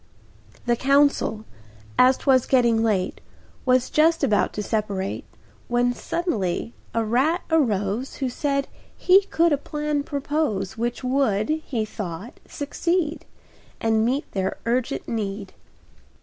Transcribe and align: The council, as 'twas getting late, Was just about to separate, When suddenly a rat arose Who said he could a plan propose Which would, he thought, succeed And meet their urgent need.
The 0.65 0.75
council, 0.75 1.45
as 1.95 2.17
'twas 2.17 2.47
getting 2.47 2.81
late, 2.81 3.21
Was 3.67 3.91
just 3.91 4.23
about 4.23 4.51
to 4.53 4.63
separate, 4.63 5.25
When 5.67 5.93
suddenly 5.93 6.73
a 6.91 7.05
rat 7.05 7.43
arose 7.51 8.15
Who 8.15 8.27
said 8.27 8.67
he 8.97 9.21
could 9.25 9.53
a 9.53 9.59
plan 9.59 10.01
propose 10.01 10.75
Which 10.75 11.03
would, 11.03 11.49
he 11.49 11.85
thought, 11.85 12.39
succeed 12.47 13.25
And 13.79 14.03
meet 14.03 14.25
their 14.31 14.57
urgent 14.65 15.07
need. 15.07 15.53